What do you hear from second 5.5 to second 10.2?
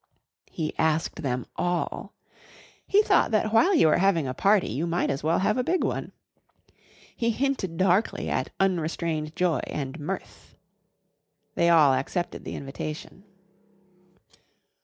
a big one. He hinted darkly at unrestrained joy and